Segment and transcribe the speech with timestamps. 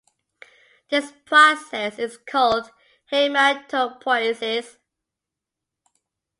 [0.89, 2.71] This process is called
[3.11, 4.77] haematopoiesis.